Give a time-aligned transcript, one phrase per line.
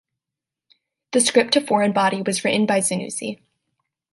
[1.11, 3.39] The script to "Foreign Body" was written by Zanussi.